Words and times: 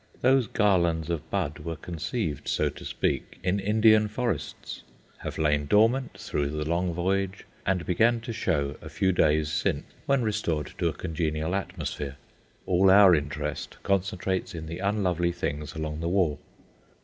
Those 0.21 0.47
garlands 0.47 1.11
of 1.11 1.29
bud 1.29 1.59
were 1.59 1.75
conceived, 1.75 2.47
so 2.47 2.69
to 2.69 2.83
speak, 2.83 3.37
in 3.43 3.59
Indian 3.59 4.07
forests, 4.07 4.81
have 5.19 5.37
lain 5.37 5.67
dormant 5.67 6.17
through 6.17 6.47
the 6.49 6.67
long 6.67 6.91
voyage, 6.91 7.45
and 7.67 7.85
began 7.85 8.19
to 8.21 8.33
show 8.33 8.77
a 8.81 8.89
few 8.89 9.11
days 9.11 9.51
since 9.51 9.83
when 10.07 10.23
restored 10.23 10.73
to 10.79 10.87
a 10.89 10.93
congenial 10.93 11.53
atmosphere. 11.53 12.15
All 12.65 12.89
our 12.89 13.13
interest 13.13 13.77
concentrates 13.83 14.55
in 14.55 14.65
the 14.65 14.79
unlovely 14.79 15.31
things 15.31 15.75
along 15.75 15.99
the 15.99 16.09
wall. 16.09 16.39